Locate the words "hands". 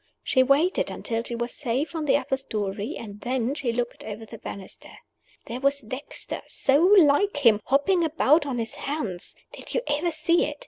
8.89-9.35